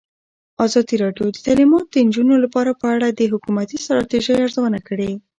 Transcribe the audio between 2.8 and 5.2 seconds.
په اړه د حکومتي ستراتیژۍ ارزونه کړې.